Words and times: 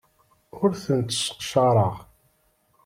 Ur 0.61 0.69
tent-sseqcareɣ. 0.83 1.95